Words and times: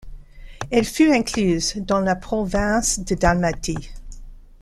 Elle 0.71 0.85
fut 0.85 1.11
incluse 1.11 1.75
dans 1.77 1.99
la 1.99 2.15
province 2.15 3.01
de 3.01 3.13
Dalmatie. 3.13 3.91